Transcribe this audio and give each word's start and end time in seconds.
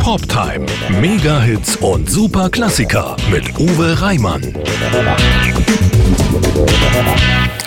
Poptime. 0.00 0.64
Mega-Hits 1.00 1.76
und 1.76 2.10
Super-Klassiker 2.10 3.16
mit 3.30 3.58
Uwe 3.58 4.00
Reimann. 4.00 4.54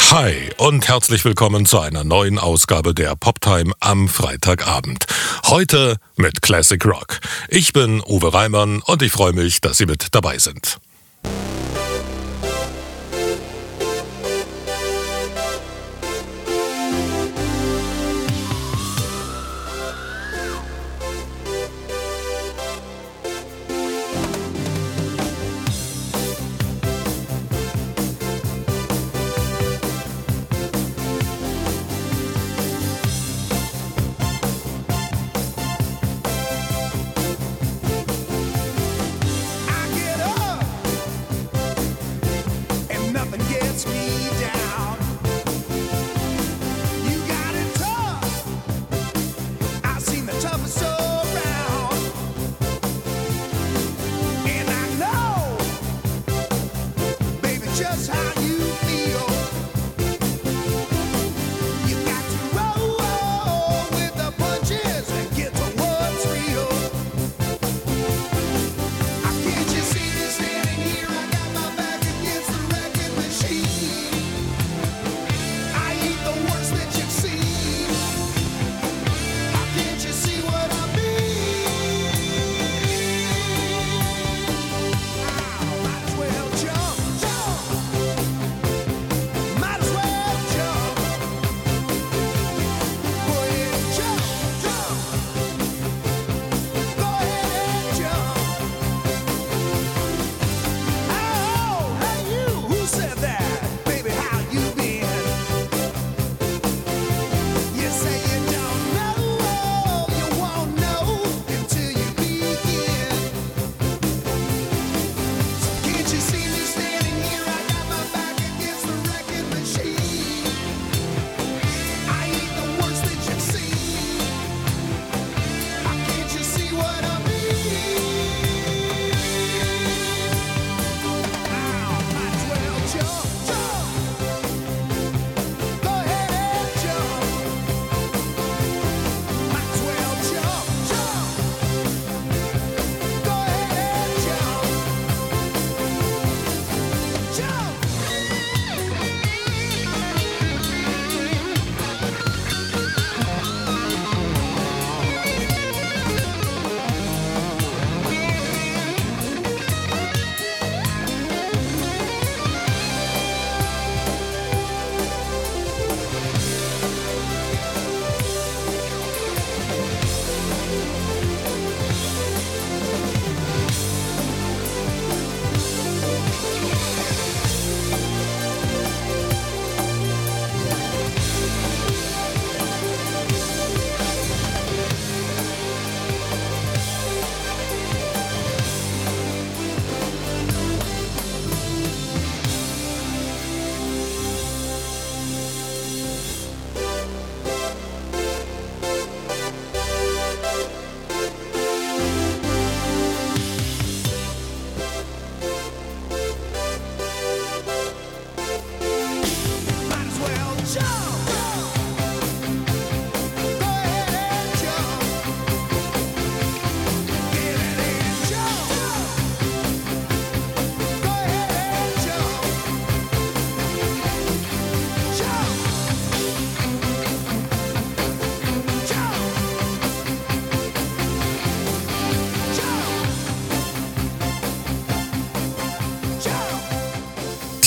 Hi 0.09 0.49
und 0.57 0.87
herzlich 0.87 1.23
willkommen 1.25 1.67
zu 1.67 1.79
einer 1.79 2.03
neuen 2.03 2.39
Ausgabe 2.39 2.95
der 2.95 3.15
Poptime 3.15 3.71
am 3.79 4.09
Freitagabend. 4.09 5.05
Heute 5.45 5.97
mit 6.15 6.41
Classic 6.41 6.83
Rock. 6.85 7.19
Ich 7.49 7.71
bin 7.71 8.01
Uwe 8.01 8.33
Reimann 8.33 8.81
und 8.81 9.03
ich 9.03 9.11
freue 9.11 9.33
mich, 9.33 9.61
dass 9.61 9.77
Sie 9.77 9.85
mit 9.85 10.07
dabei 10.11 10.39
sind. 10.39 10.79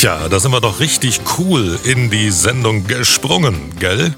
Tja, 0.06 0.28
da 0.28 0.38
sind 0.38 0.52
wir 0.52 0.60
doch 0.60 0.78
richtig 0.78 1.18
cool 1.36 1.80
in 1.82 2.10
die 2.10 2.30
Sendung 2.30 2.86
gesprungen, 2.86 3.72
gell? 3.80 4.14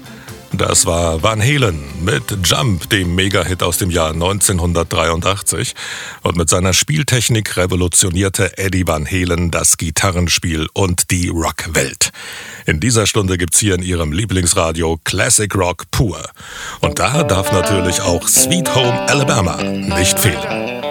Das 0.53 0.85
war 0.85 1.23
Van 1.23 1.41
Halen 1.41 1.83
mit 2.05 2.25
Jump, 2.43 2.87
dem 2.91 3.15
Mega-Hit 3.15 3.63
aus 3.63 3.79
dem 3.79 3.89
Jahr 3.89 4.11
1983. 4.11 5.73
Und 6.21 6.37
mit 6.37 6.47
seiner 6.47 6.73
Spieltechnik 6.73 7.57
revolutionierte 7.57 8.55
Eddie 8.59 8.85
Van 8.85 9.07
Halen 9.07 9.49
das 9.49 9.77
Gitarrenspiel 9.77 10.67
und 10.73 11.09
die 11.09 11.29
Rockwelt. 11.29 12.11
In 12.67 12.79
dieser 12.79 13.07
Stunde 13.07 13.39
gibt's 13.39 13.57
hier 13.57 13.73
in 13.73 13.81
Ihrem 13.81 14.11
Lieblingsradio 14.11 14.99
Classic 15.03 15.53
Rock 15.55 15.89
pur. 15.89 16.23
Und 16.81 16.99
da 16.99 17.23
darf 17.23 17.51
natürlich 17.51 17.99
auch 18.01 18.27
Sweet 18.27 18.75
Home 18.75 19.09
Alabama 19.09 19.63
nicht 19.63 20.19
fehlen. 20.19 20.88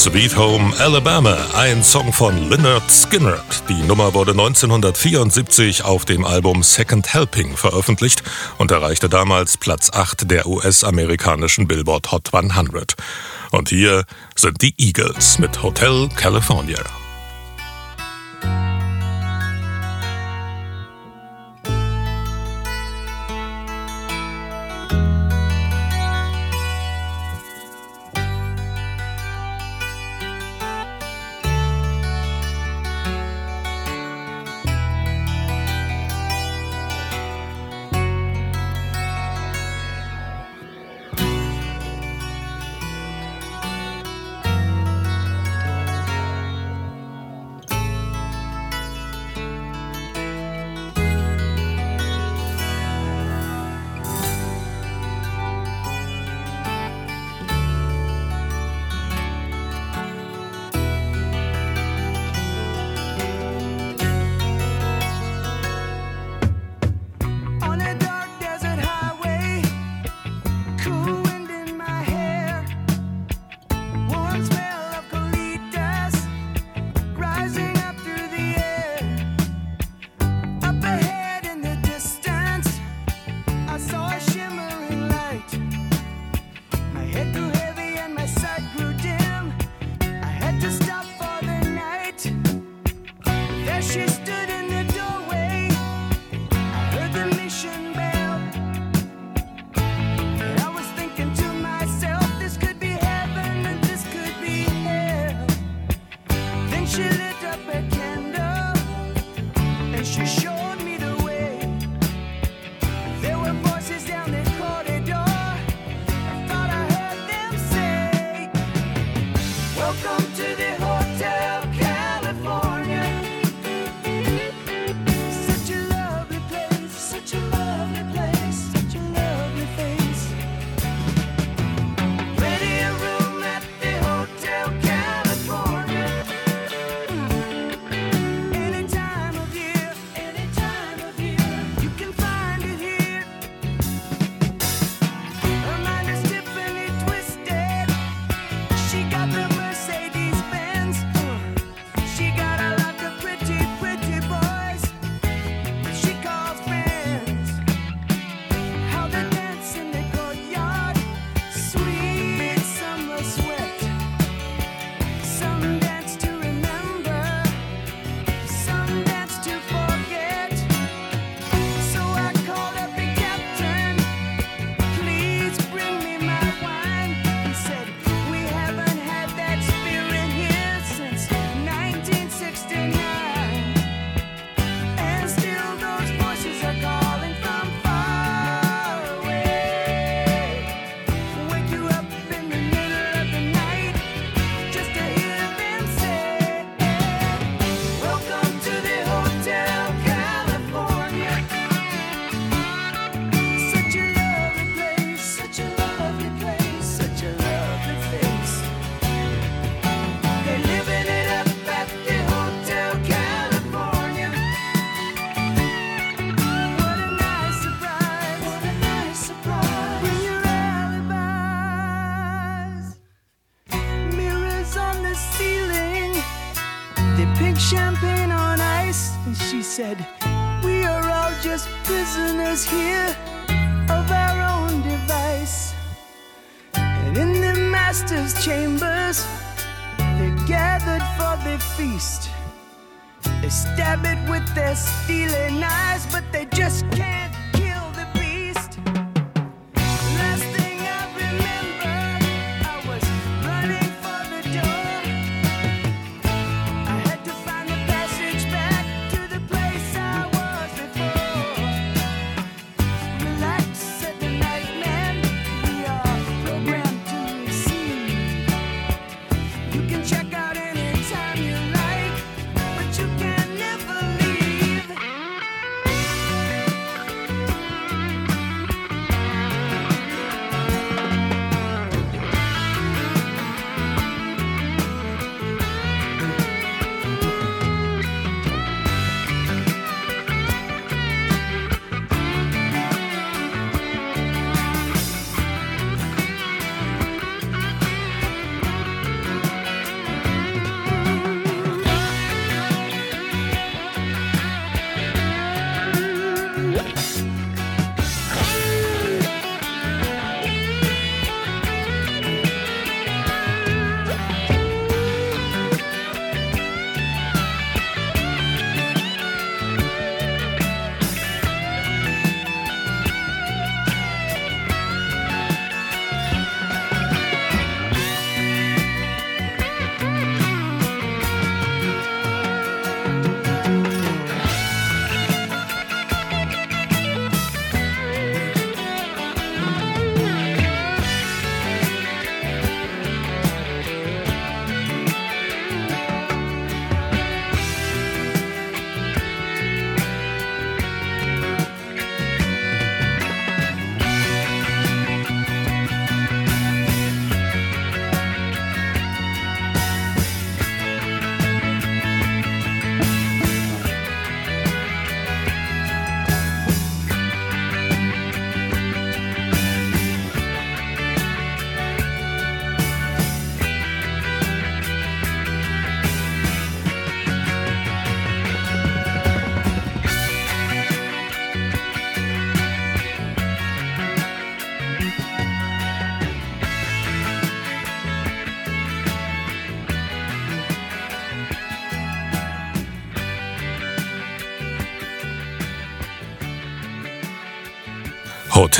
Sweet 0.00 0.34
Home 0.34 0.72
Alabama, 0.78 1.36
ein 1.54 1.84
Song 1.84 2.10
von 2.10 2.48
Lynyrd 2.48 2.90
Skynyrd. 2.90 3.68
Die 3.68 3.82
Nummer 3.82 4.14
wurde 4.14 4.30
1974 4.30 5.84
auf 5.84 6.06
dem 6.06 6.24
Album 6.24 6.62
Second 6.62 7.12
Helping 7.12 7.54
veröffentlicht 7.54 8.22
und 8.56 8.70
erreichte 8.70 9.10
damals 9.10 9.58
Platz 9.58 9.90
8 9.92 10.30
der 10.30 10.46
US-amerikanischen 10.46 11.68
Billboard 11.68 12.12
Hot 12.12 12.32
100. 12.32 12.94
Und 13.50 13.68
hier 13.68 14.06
sind 14.36 14.62
die 14.62 14.72
Eagles 14.78 15.38
mit 15.38 15.62
Hotel 15.62 16.08
California. 16.16 16.82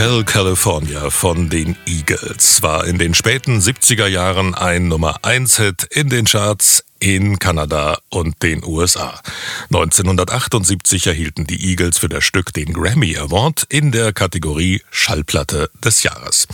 Hotel 0.01 0.25
California 0.25 1.11
von 1.11 1.51
den 1.51 1.77
Eagles 1.85 2.63
war 2.63 2.87
in 2.87 2.97
den 2.97 3.13
späten 3.13 3.61
70er 3.61 4.07
Jahren 4.07 4.55
ein 4.55 4.89
Nummer 4.89 5.27
1 5.27 5.59
Hit 5.59 5.85
in 5.91 6.09
den 6.09 6.25
Charts 6.25 6.87
in 7.01 7.39
Kanada 7.39 7.99
und 8.09 8.43
den 8.43 8.65
USA. 8.65 9.21
1978 9.65 11.07
erhielten 11.07 11.47
die 11.47 11.69
Eagles 11.69 11.99
für 11.99 12.09
das 12.09 12.25
Stück 12.25 12.55
den 12.55 12.73
Grammy 12.73 13.19
Award 13.19 13.67
in 13.69 13.93
der 13.93 14.15
Kategorie 14.15 14.81
Schallplatte 14.91 15.69
des 15.85 16.03
Jahres. 16.03 16.49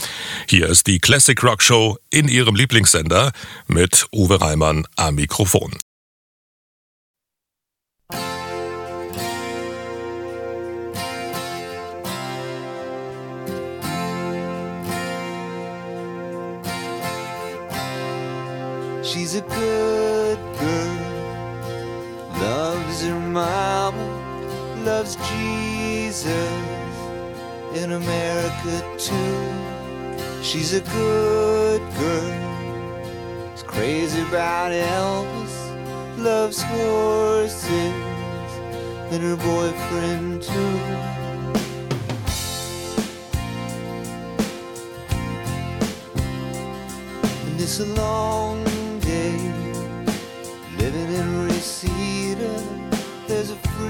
Hier 0.48 0.68
ist 0.68 0.88
die 0.88 0.98
Classic 0.98 1.40
Rock 1.44 1.62
Show 1.62 1.98
in 2.10 2.26
ihrem 2.26 2.56
Lieblingssender 2.56 3.30
mit 3.68 4.08
Uwe 4.10 4.40
Reimann 4.40 4.88
am 4.96 5.14
Mikrofon. 5.14 5.70
A 19.36 19.40
good 19.40 20.38
girl, 20.58 20.96
loves 22.40 23.02
her 23.02 23.20
mama, 23.20 24.06
loves 24.82 25.16
Jesus 25.28 26.94
in 27.74 27.92
America 27.92 28.76
too. 28.96 30.42
She's 30.42 30.72
a 30.72 30.80
good 30.80 31.82
girl, 31.98 33.52
is 33.52 33.62
crazy 33.62 34.22
about 34.22 34.72
Elvis, 34.72 35.56
loves 36.16 36.62
horses 36.62 37.92
and 39.12 39.22
her 39.22 39.36
boyfriend 39.36 40.42
too. 40.42 40.78
And 47.44 47.60
it's 47.60 47.80
a 47.80 47.86
long 47.86 48.75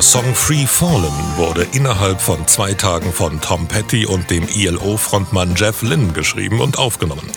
Der 0.00 0.06
Song 0.06 0.34
Free 0.34 0.66
Fallen 0.66 1.12
wurde 1.36 1.66
innerhalb 1.72 2.22
von 2.22 2.48
zwei 2.48 2.72
Tagen 2.72 3.12
von 3.12 3.38
Tom 3.42 3.68
Petty 3.68 4.06
und 4.06 4.30
dem 4.30 4.48
ILO-Frontmann 4.48 5.54
Jeff 5.56 5.82
Lynne 5.82 6.14
geschrieben 6.14 6.62
und 6.62 6.78
aufgenommen. 6.78 7.30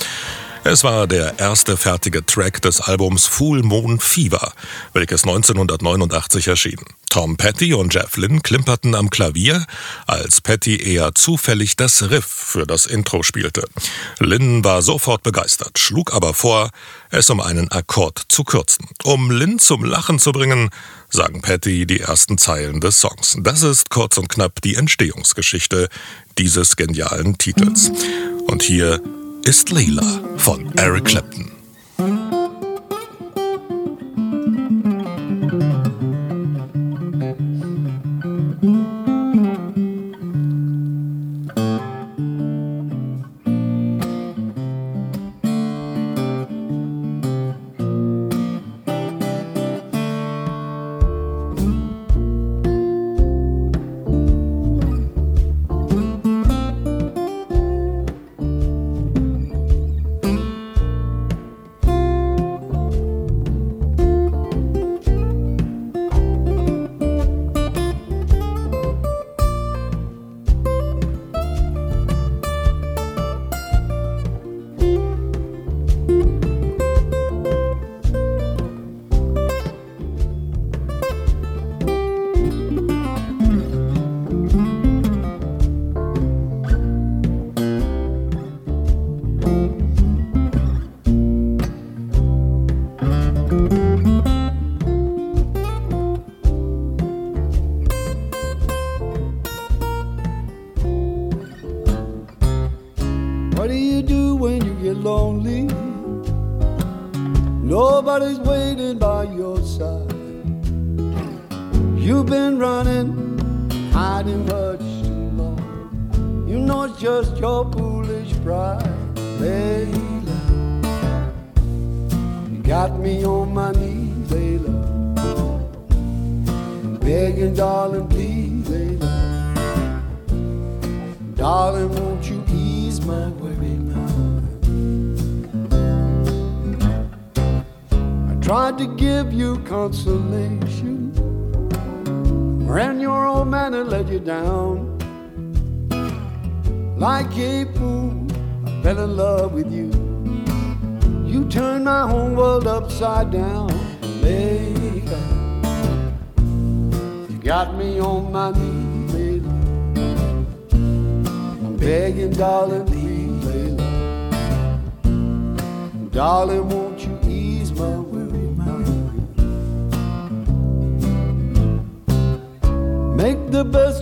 Es 0.63 0.85
war 0.85 1.05
der 1.05 1.39
erste 1.39 1.75
fertige 1.75 2.25
Track 2.25 2.61
des 2.61 2.79
Albums 2.79 3.27
Full 3.27 3.63
Moon 3.63 3.99
Fever, 3.99 4.53
welches 4.93 5.25
1989 5.25 6.47
erschien. 6.47 6.79
Tom 7.13 7.37
Petty 7.37 7.75
und 7.75 7.93
Jeff 7.93 8.17
Lynn 8.17 8.41
klimperten 8.41 8.95
am 8.95 9.11
Klavier, 9.11 9.67
als 10.07 10.41
Petty 10.41 10.77
eher 10.77 11.13
zufällig 11.13 11.75
das 11.75 12.09
Riff 12.09 12.25
für 12.25 12.65
das 12.65 12.87
Intro 12.87 13.21
spielte. 13.21 13.69
Lynn 14.17 14.63
war 14.63 14.81
sofort 14.81 15.21
begeistert, 15.21 15.77
schlug 15.77 16.11
aber 16.11 16.33
vor, 16.33 16.71
es 17.11 17.29
um 17.29 17.39
einen 17.39 17.71
Akkord 17.71 18.23
zu 18.29 18.43
kürzen. 18.43 18.87
Um 19.03 19.29
Lynn 19.29 19.59
zum 19.59 19.83
Lachen 19.83 20.17
zu 20.17 20.31
bringen, 20.31 20.71
sagen 21.07 21.43
Petty 21.43 21.85
die 21.85 21.99
ersten 21.99 22.39
Zeilen 22.39 22.81
des 22.81 22.99
Songs. 22.99 23.37
Das 23.41 23.61
ist 23.61 23.91
kurz 23.91 24.17
und 24.17 24.29
knapp 24.29 24.59
die 24.63 24.73
Entstehungsgeschichte 24.73 25.89
dieses 26.39 26.77
genialen 26.77 27.37
Titels. 27.37 27.91
Und 28.47 28.63
hier 28.63 28.99
ist 29.43 29.69
Leila 29.69 30.19
von 30.37 30.75
Eric 30.77 31.05
Clapton. 31.05 31.52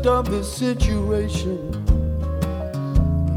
of 0.08 0.30
this 0.32 0.52
situation 0.52 1.72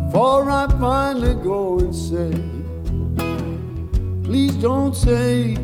before 0.06 0.48
I 0.48 0.66
finally 0.78 1.34
go 1.42 1.78
and 1.80 1.94
say, 1.94 2.30
Please 4.22 4.54
don't 4.54 4.94
say, 4.94 5.56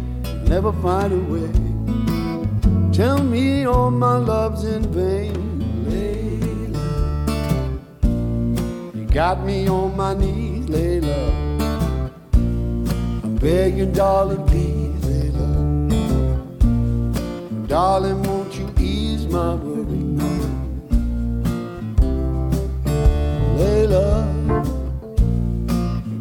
never 0.49 0.73
find 0.83 1.13
a 1.13 1.19
way. 1.33 1.51
Tell 2.93 3.23
me 3.23 3.65
all 3.65 3.91
my 3.91 4.17
love's 4.17 4.65
in 4.65 4.83
vain. 4.93 5.51
You 8.95 9.07
got 9.07 9.45
me 9.45 9.69
on 9.69 9.97
my 9.97 10.15
knees, 10.15 10.67
Layla. 10.67 11.31
I'm 12.35 13.37
begging, 13.37 13.93
darling, 13.93 14.45
please, 14.47 15.01
Layla. 15.07 15.49
Darling, 17.69 18.23
won't 18.25 18.55
you 18.57 18.69
ease 18.79 19.27
my 19.27 19.55
way? 19.55 19.70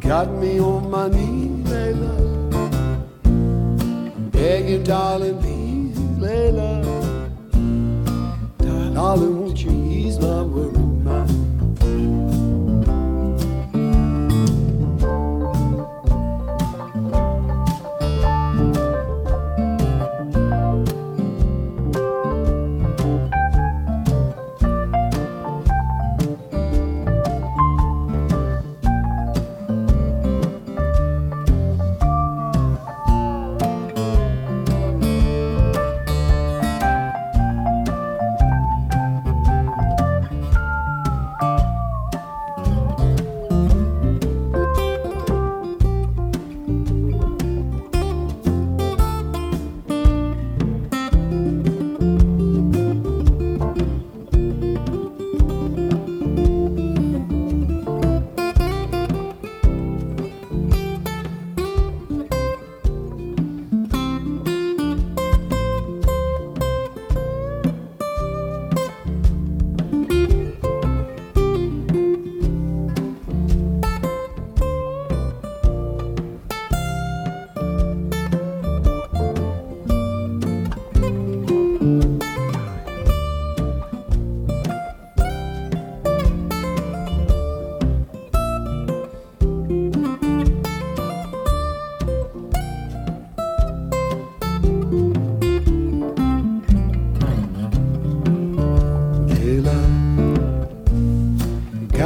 got 0.10 0.32
me 0.41 0.60
on 0.60 0.89
my 0.89 1.08
knees, 1.08 1.67
Layla. 1.69 2.15
Begging, 4.32 4.84
darling, 4.84 5.38
please, 5.39 6.00
Layla. 6.17 6.72
Darling, 8.95 9.38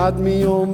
Got 0.03 0.19
me 0.19 0.45
on 0.45 0.72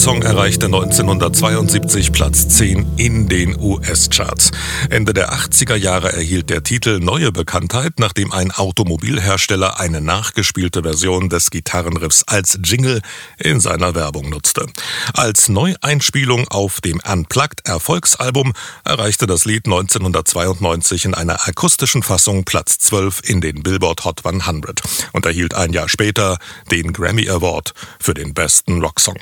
Clapton-Song 0.00 0.22
erreichte 0.22 0.64
1972 0.64 2.10
Platz 2.10 2.48
10 2.48 2.94
in 2.96 3.28
den 3.28 3.60
US-Charts. 3.60 4.50
Ende 4.88 5.12
der 5.12 5.34
80er 5.34 5.74
Jahre 5.74 6.10
erhielt 6.10 6.48
der 6.48 6.62
Titel 6.62 7.00
neue 7.00 7.32
Bekanntheit, 7.32 7.98
nachdem 7.98 8.32
ein 8.32 8.50
Automobilhersteller 8.50 9.78
eine 9.78 10.00
nachgespielte 10.00 10.84
Version 10.84 11.28
des 11.28 11.50
Gitarrenriffs 11.50 12.22
als 12.26 12.58
Jingle 12.64 13.02
in 13.36 13.60
seiner 13.60 13.94
Werbung 13.94 14.30
nutzte. 14.30 14.64
Als 15.12 15.50
Neueinspielung 15.50 16.48
auf 16.48 16.80
dem 16.80 16.98
Unplugged 17.06 17.66
Erfolgsalbum 17.66 18.54
erreichte 18.84 19.26
das 19.26 19.44
Lied 19.44 19.66
1992 19.66 21.04
in 21.04 21.14
einer 21.14 21.46
akustischen 21.46 22.02
Fassung 22.02 22.44
Platz 22.44 22.78
12 22.78 23.20
in 23.28 23.42
den 23.42 23.62
Billboard 23.62 24.06
Hot 24.06 24.24
100 24.24 24.80
und 25.12 25.26
erhielt 25.26 25.52
ein 25.52 25.74
Jahr 25.74 25.90
später 25.90 26.38
den 26.70 26.94
Grammy 26.94 27.28
Award 27.28 27.74
für 28.00 28.14
den 28.14 28.32
besten 28.32 28.80
Rocksong. 28.82 29.18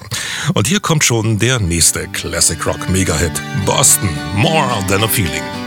Und 0.54 0.67
hier 0.68 0.80
kommt 0.80 1.02
schon 1.02 1.38
der 1.38 1.58
nächste 1.60 2.06
Classic 2.08 2.66
Rock 2.66 2.90
Megahit, 2.90 3.32
Boston, 3.64 4.10
More 4.36 4.84
Than 4.86 5.02
a 5.02 5.08
Feeling. 5.08 5.57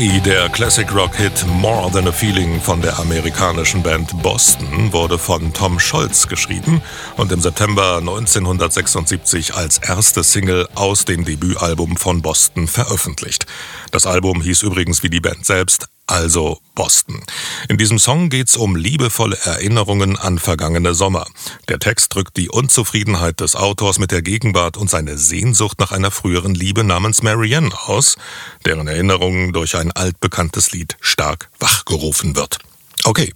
Hey, 0.00 0.20
der 0.20 0.48
Classic 0.50 0.88
Rock-Hit 0.94 1.44
More 1.48 1.90
Than 1.90 2.06
a 2.06 2.12
Feeling 2.12 2.60
von 2.60 2.80
der 2.80 3.00
amerikanischen 3.00 3.82
Band 3.82 4.22
Boston 4.22 4.92
wurde 4.92 5.18
von 5.18 5.52
Tom 5.52 5.80
Scholz 5.80 6.28
geschrieben 6.28 6.80
und 7.16 7.32
im 7.32 7.40
September 7.40 7.96
1976 7.96 9.54
als 9.54 9.78
erste 9.78 10.22
Single 10.22 10.68
aus 10.76 11.04
dem 11.04 11.24
Debütalbum 11.24 11.96
von 11.96 12.22
Boston 12.22 12.68
veröffentlicht. 12.68 13.46
Das 13.90 14.06
Album 14.06 14.40
hieß 14.40 14.62
übrigens 14.62 15.02
wie 15.02 15.10
die 15.10 15.18
Band 15.18 15.44
selbst 15.44 15.88
also 16.08 16.58
Boston. 16.74 17.22
In 17.68 17.78
diesem 17.78 17.98
Song 17.98 18.30
geht 18.30 18.48
es 18.48 18.56
um 18.56 18.76
liebevolle 18.76 19.38
Erinnerungen 19.44 20.16
an 20.16 20.38
vergangene 20.38 20.94
Sommer. 20.94 21.26
Der 21.68 21.78
Text 21.78 22.14
drückt 22.14 22.36
die 22.36 22.48
Unzufriedenheit 22.48 23.40
des 23.40 23.54
Autors 23.54 23.98
mit 23.98 24.10
der 24.10 24.22
Gegenwart 24.22 24.76
und 24.76 24.90
seine 24.90 25.18
Sehnsucht 25.18 25.78
nach 25.78 25.92
einer 25.92 26.10
früheren 26.10 26.54
Liebe 26.54 26.82
namens 26.82 27.22
Marianne 27.22 27.70
aus, 27.86 28.16
deren 28.64 28.88
Erinnerungen 28.88 29.52
durch 29.52 29.76
ein 29.76 29.92
altbekanntes 29.92 30.72
Lied 30.72 30.96
stark 31.00 31.50
wachgerufen 31.60 32.36
wird. 32.36 32.58
Okay, 33.04 33.32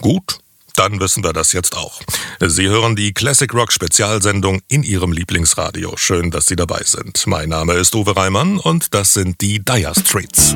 gut, 0.00 0.38
dann 0.76 1.00
wissen 1.00 1.24
wir 1.24 1.32
das 1.32 1.52
jetzt 1.52 1.76
auch. 1.76 2.00
Sie 2.40 2.68
hören 2.68 2.96
die 2.96 3.14
Classic 3.14 3.52
Rock 3.52 3.72
Spezialsendung 3.72 4.60
in 4.68 4.82
Ihrem 4.82 5.12
Lieblingsradio. 5.12 5.96
Schön, 5.96 6.30
dass 6.30 6.46
Sie 6.46 6.56
dabei 6.56 6.82
sind. 6.84 7.26
Mein 7.26 7.48
Name 7.48 7.74
ist 7.74 7.94
Uwe 7.94 8.14
Reimann 8.14 8.58
und 8.58 8.94
das 8.94 9.14
sind 9.14 9.40
die 9.40 9.64
Dire 9.64 9.94
Straits. 9.94 10.54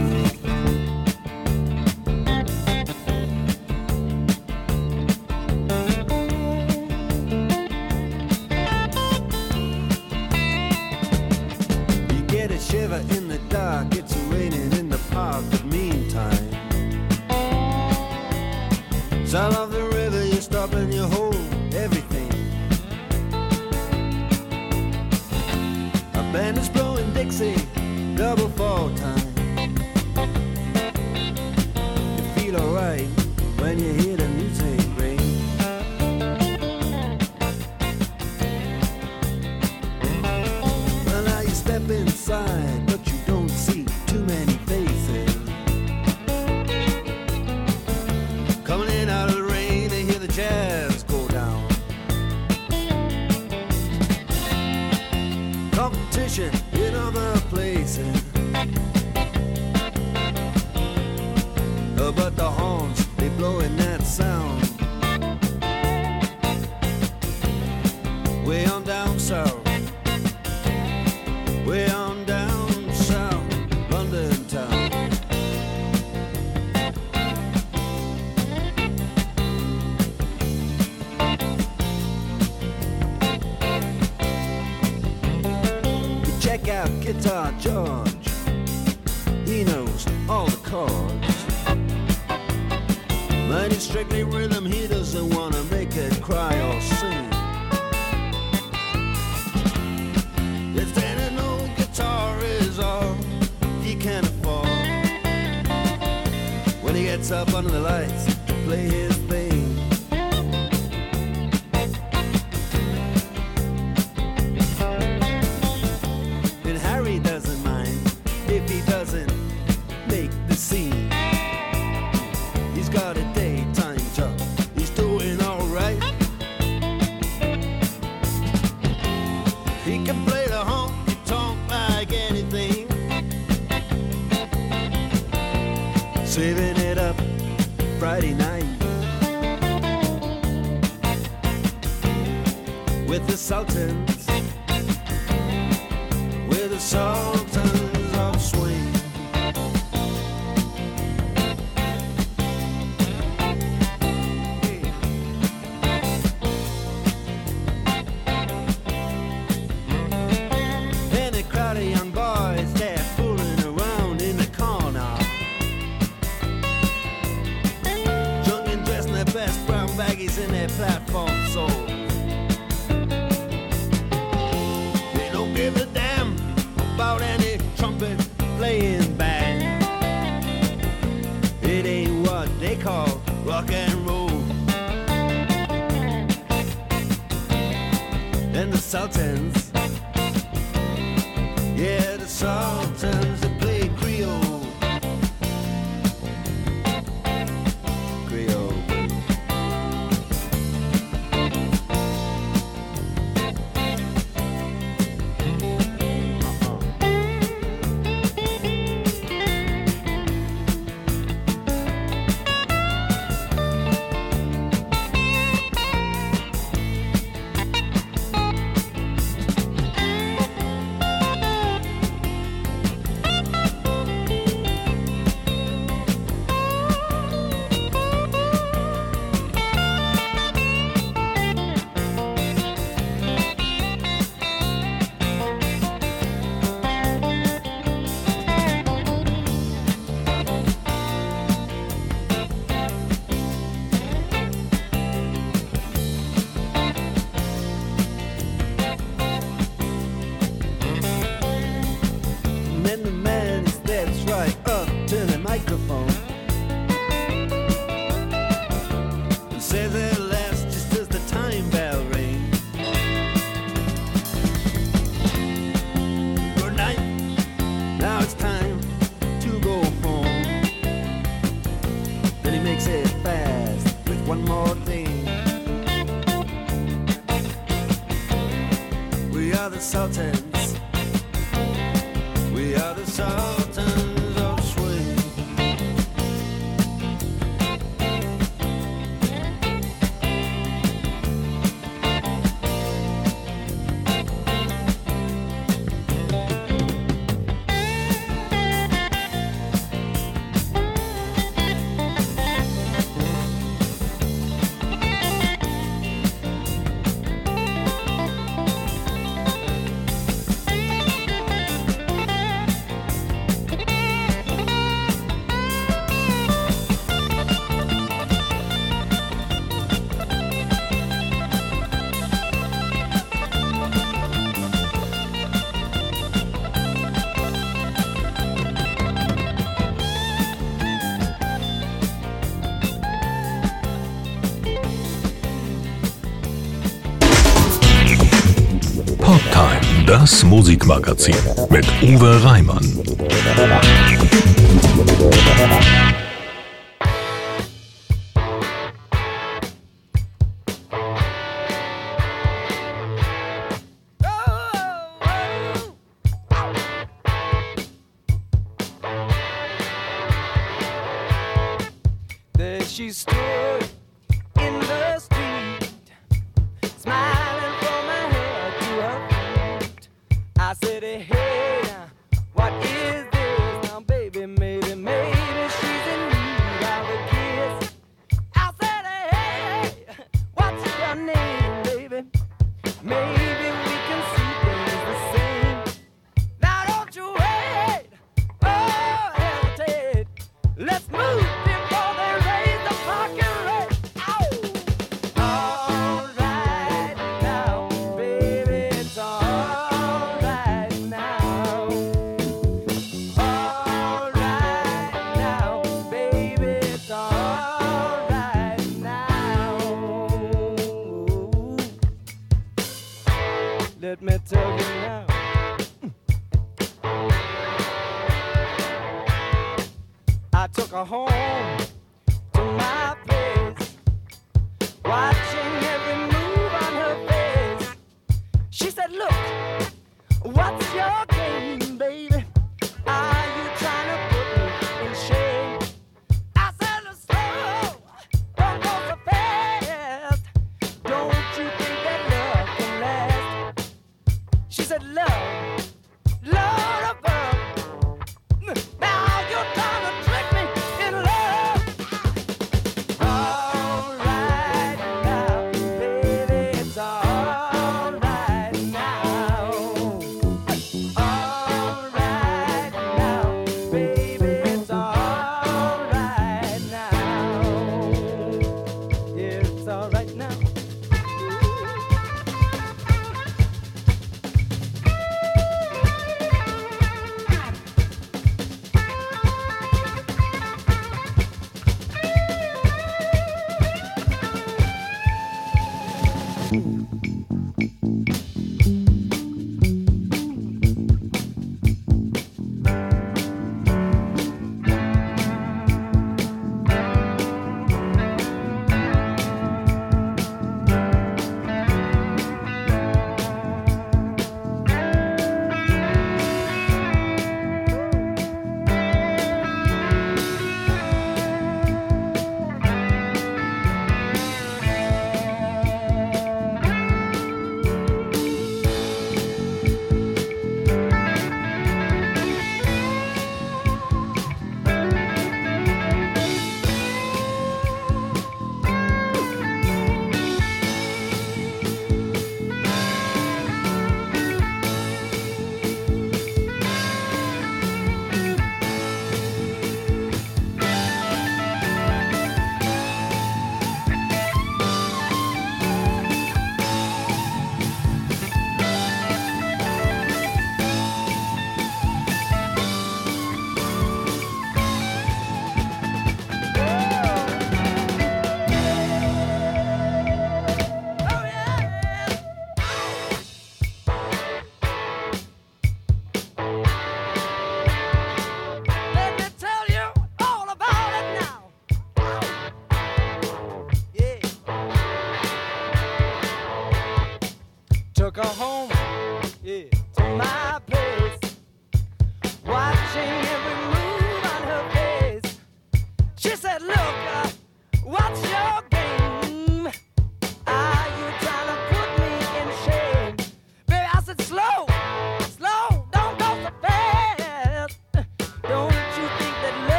Das 340.21 340.45
Musikmagazin 340.45 341.35
mit 341.71 341.87
Uwe 342.03 342.45
Reimann. 342.45 342.85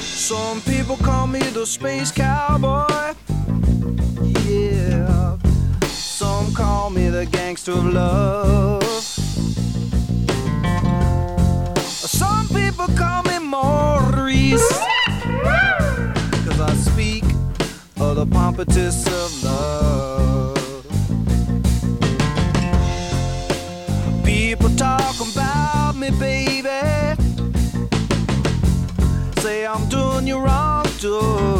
Some 0.00 0.60
people 0.64 0.96
call 1.02 1.26
me 1.26 1.40
the 1.54 1.64
space 1.64 2.12
cowboy. 2.12 2.86
Yeah. 4.46 5.36
Some 5.88 6.52
call 6.54 6.90
me 6.90 7.10
the 7.10 7.26
gangster 7.26 7.72
of 7.72 7.92
love. 7.92 8.80
Some 12.20 12.48
people 12.48 12.86
call 12.98 13.22
me 13.22 13.38
Maurice. 13.38 14.68
Cause 16.44 16.60
I 16.60 16.74
speak 16.74 17.24
of 17.98 18.16
the 18.16 18.26
pompatus 18.26 19.06
of 19.20 19.30
love. 19.42 20.56
People 24.22 24.68
talk 24.76 25.16
about 25.32 25.96
me, 25.96 26.10
baby. 26.10 26.80
Say 29.40 29.66
I'm 29.66 29.88
doing 29.88 30.26
you 30.26 30.38
wrong, 30.38 30.84
doing 31.00 31.59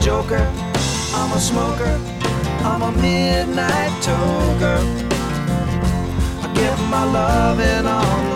Joker, 0.00 0.44
I'm 1.14 1.32
a 1.32 1.40
smoker, 1.40 2.00
I'm 2.62 2.82
a 2.82 2.92
midnight 2.92 3.92
toker. 4.02 4.78
I 6.42 6.52
get 6.54 6.78
my 6.90 7.04
loving 7.04 7.86
on 7.86 8.30
the 8.34 8.35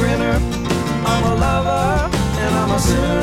Grinner, 0.00 0.36
I'm 1.12 1.24
a 1.32 1.34
lover, 1.44 2.16
and 2.42 2.52
I'm 2.60 2.70
a 2.70 2.80
sinner. 2.88 3.22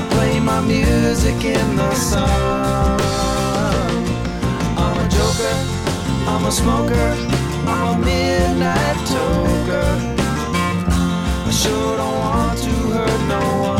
I 0.00 0.04
play 0.14 0.34
my 0.40 0.60
music 0.60 1.38
in 1.44 1.66
the 1.76 1.92
sun. 1.94 3.00
I'm 4.84 4.96
a 5.04 5.06
joker, 5.16 5.54
I'm 6.32 6.44
a 6.46 6.52
smoker, 6.52 7.08
I'm 7.72 7.86
a 7.94 7.96
midnight 8.06 8.98
toker. 9.12 9.90
I 11.48 11.50
sure 11.62 11.96
don't 12.00 12.18
want 12.26 12.58
to 12.66 12.74
hurt 12.94 13.20
no 13.34 13.42
one. 13.68 13.79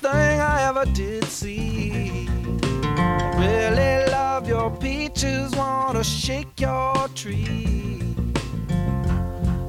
Bitches 5.21 5.55
wanna 5.55 6.03
shake 6.03 6.59
your 6.59 7.07
tree. 7.13 8.01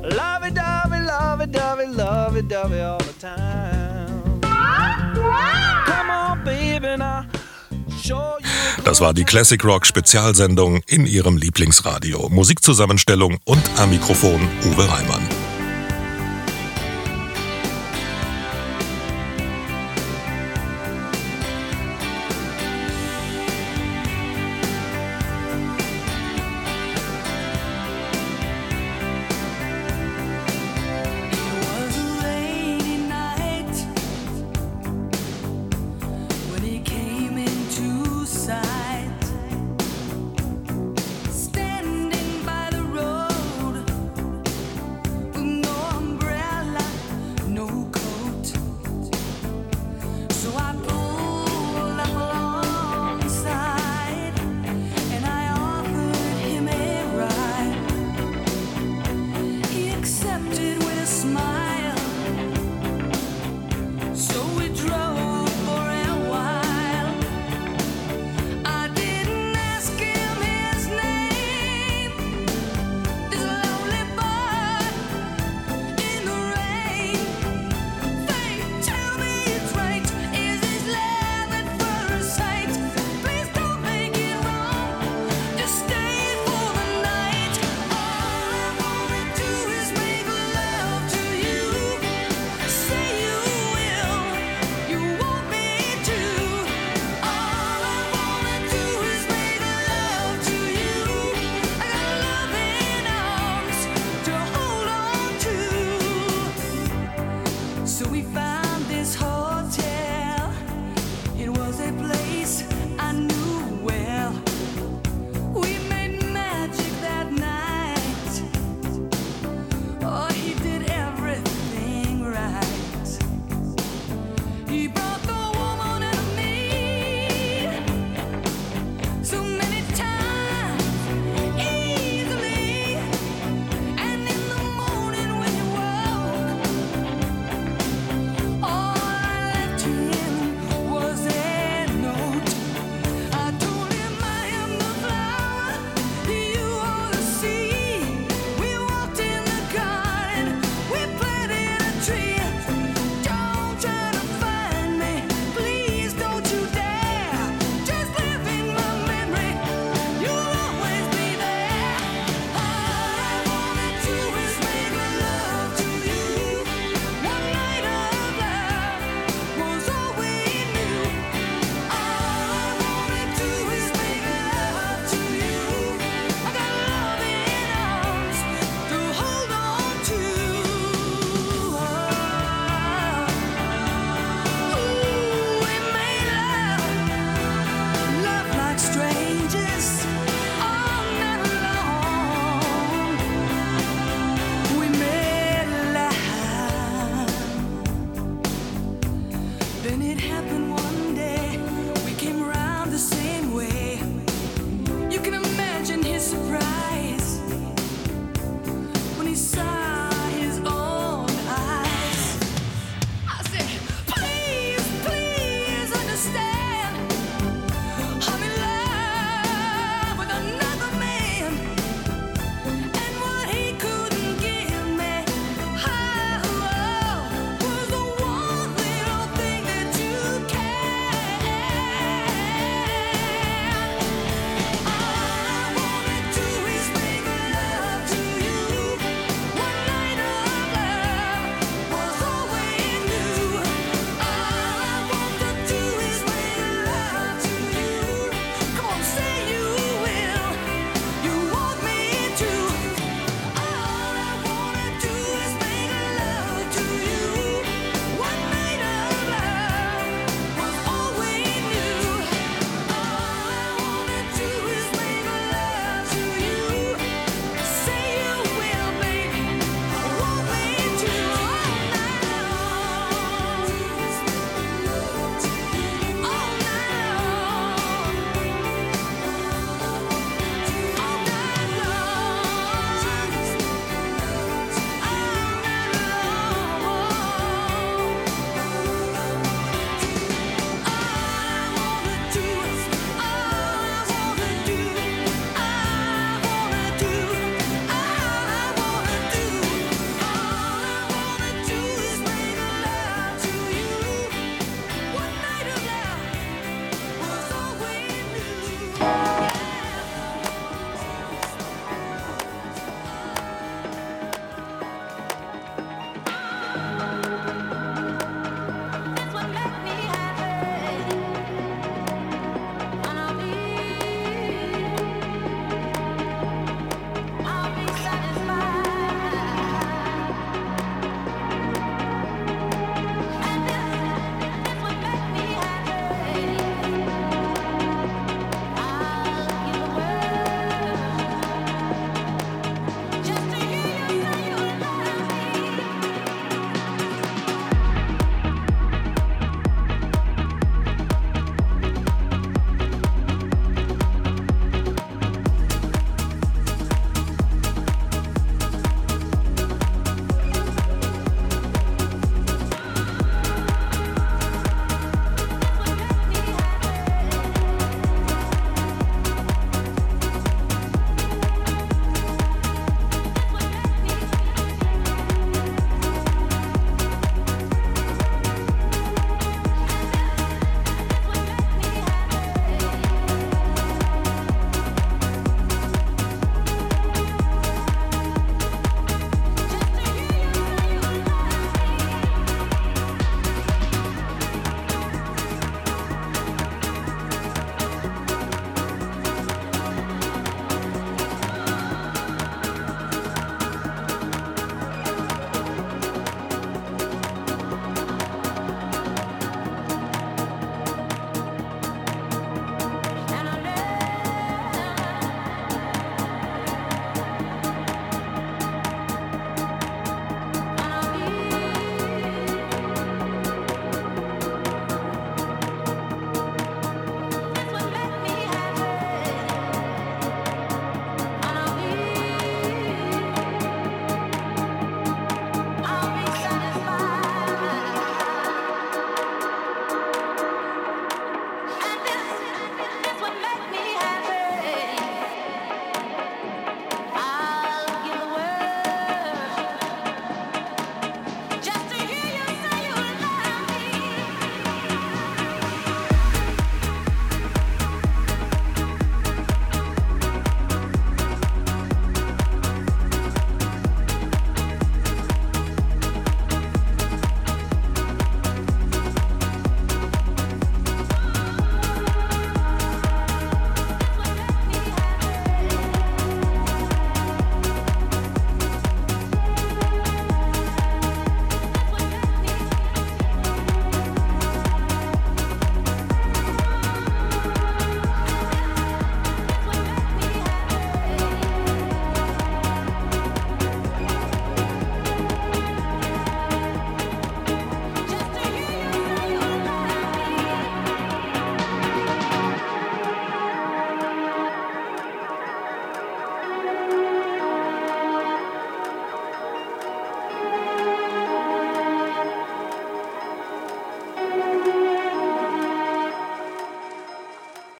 Lovey 0.02 0.50
dovey, 0.50 1.00
lovey 1.04 1.46
dovey, 1.46 1.86
lovey 1.88 2.42
dovey 2.42 2.80
all 2.80 2.98
the 2.98 3.12
time. 3.20 4.40
Come 4.40 6.10
on, 6.10 6.42
baby, 6.42 6.96
now. 6.96 7.26
Das 8.84 9.00
war 9.00 9.12
die 9.12 9.24
Classic 9.24 9.62
Rock 9.62 9.84
Spezialsendung 9.84 10.80
in 10.86 11.06
Ihrem 11.06 11.36
Lieblingsradio. 11.36 12.30
Musikzusammenstellung 12.30 13.36
und 13.44 13.62
am 13.76 13.90
Mikrofon 13.90 14.40
Uwe 14.64 14.88
Reimann. 14.88 15.41